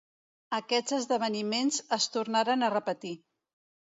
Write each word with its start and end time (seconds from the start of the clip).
Aquests 0.59 0.95
esdeveniments 0.97 1.77
es 1.97 2.09
tornaren 2.15 2.65
a 2.69 2.73
repetir. 2.77 3.15